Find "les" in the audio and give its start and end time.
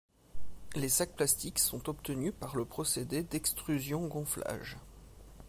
0.75-0.89